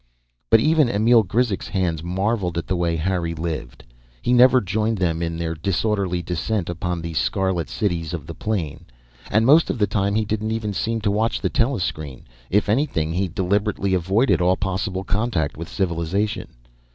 But 0.49 0.59
even 0.61 0.89
Emil 0.89 1.21
Grizek's 1.23 1.67
hands 1.67 2.01
marvelled 2.01 2.57
at 2.57 2.65
the 2.65 2.75
way 2.75 2.95
Harry 2.95 3.35
lived. 3.35 3.83
He 4.19 4.33
never 4.33 4.59
joined 4.59 4.97
them 4.97 5.21
in 5.21 5.37
their 5.37 5.53
disorderly 5.53 6.23
descent 6.23 6.71
upon 6.71 7.03
the 7.03 7.13
scarlet 7.13 7.69
cities 7.69 8.11
of 8.11 8.25
the 8.25 8.33
plain, 8.33 8.85
and 9.29 9.45
most 9.45 9.69
of 9.69 9.77
the 9.77 9.85
time 9.85 10.15
he 10.15 10.25
didn't 10.25 10.53
even 10.53 10.73
seem 10.73 11.01
to 11.01 11.11
watch 11.11 11.39
the 11.39 11.51
telescreen. 11.51 12.23
If 12.49 12.67
anything, 12.67 13.13
he 13.13 13.27
deliberately 13.27 13.93
avoided 13.93 14.41
all 14.41 14.57
possible 14.57 15.03
contact 15.03 15.55
with 15.55 15.69
civilization. 15.69 16.47